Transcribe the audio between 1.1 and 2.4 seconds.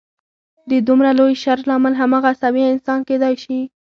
لوی شر لامل هماغه